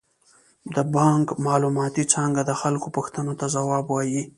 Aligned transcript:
د 0.75 0.77
بانک 0.95 1.27
معلوماتي 1.45 2.03
څانګه 2.13 2.41
د 2.45 2.51
خلکو 2.61 2.87
پوښتنو 2.95 3.33
ته 3.39 3.45
ځواب 3.55 3.85
وايي. 3.89 4.21